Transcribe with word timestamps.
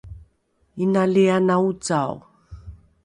inali 0.83 1.23
ana 1.37 1.55
ocao 1.69 2.15